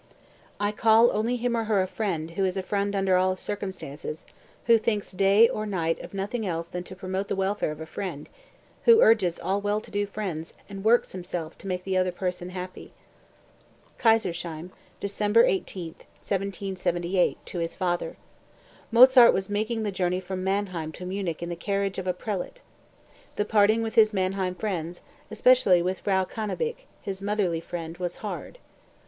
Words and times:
199. 0.57 0.67
"I 0.67 0.81
call 0.81 1.11
only 1.15 1.35
him 1.35 1.55
or 1.55 1.65
her 1.65 1.83
a 1.83 1.87
friend 1.87 2.31
who 2.31 2.43
is 2.43 2.57
a 2.57 2.63
friend 2.63 2.95
under 2.95 3.17
all 3.17 3.35
circumstances, 3.35 4.25
who 4.65 4.79
thinks 4.79 5.11
day 5.11 5.47
or 5.47 5.67
night 5.67 5.99
of 5.99 6.11
nothing 6.15 6.43
else 6.43 6.67
than 6.67 6.83
to 6.85 6.95
promote 6.95 7.27
the 7.27 7.35
welfare 7.35 7.69
of 7.69 7.79
a 7.79 7.85
friend, 7.85 8.27
who 8.85 8.99
urges 9.03 9.37
all 9.39 9.61
well 9.61 9.79
to 9.79 9.91
do 9.91 10.07
friends 10.07 10.55
and 10.67 10.83
works 10.83 11.11
himself 11.11 11.55
to 11.59 11.67
make 11.67 11.83
the 11.83 11.95
other 11.97 12.11
person 12.11 12.49
happy." 12.49 12.93
(Kaisersheim, 13.99 14.71
December 14.99 15.43
18, 15.43 15.89
1778, 16.19 17.37
to 17.45 17.59
his 17.59 17.75
father. 17.75 18.17
Mozart 18.89 19.35
was 19.35 19.51
making 19.51 19.83
the 19.83 19.91
journey 19.91 20.19
from 20.19 20.43
Mannheim 20.43 20.91
to 20.93 21.05
Munich 21.05 21.43
in 21.43 21.49
the 21.49 21.55
carriage 21.55 21.99
of 21.99 22.07
a 22.07 22.13
prelate. 22.15 22.63
The 23.35 23.45
parting 23.45 23.83
with 23.83 23.93
his 23.93 24.15
Mannheim 24.15 24.55
friends, 24.55 25.01
especially 25.29 25.83
with 25.83 25.99
Frau 25.99 26.25
Cannabich, 26.25 26.87
his 27.03 27.21
motherly 27.21 27.59
friend, 27.61 27.99
was 27.99 28.15
hard. 28.25 28.57